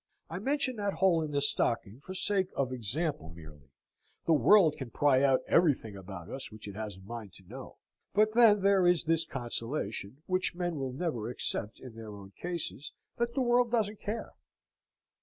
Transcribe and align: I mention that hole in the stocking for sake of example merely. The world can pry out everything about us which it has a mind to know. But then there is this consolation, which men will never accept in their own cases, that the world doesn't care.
I 0.31 0.39
mention 0.39 0.77
that 0.77 0.93
hole 0.95 1.21
in 1.21 1.29
the 1.29 1.41
stocking 1.41 1.99
for 1.99 2.15
sake 2.15 2.47
of 2.55 2.73
example 2.73 3.29
merely. 3.29 3.69
The 4.25 4.33
world 4.33 4.75
can 4.77 4.89
pry 4.89 5.21
out 5.21 5.41
everything 5.47 5.95
about 5.95 6.27
us 6.27 6.51
which 6.51 6.67
it 6.67 6.75
has 6.75 6.97
a 6.97 7.01
mind 7.01 7.33
to 7.33 7.43
know. 7.43 7.77
But 8.11 8.33
then 8.33 8.63
there 8.63 8.87
is 8.87 9.03
this 9.03 9.27
consolation, 9.27 10.23
which 10.25 10.55
men 10.55 10.77
will 10.77 10.91
never 10.91 11.29
accept 11.29 11.79
in 11.79 11.93
their 11.93 12.15
own 12.15 12.31
cases, 12.31 12.93
that 13.19 13.35
the 13.35 13.41
world 13.41 13.69
doesn't 13.69 13.99
care. 13.99 14.33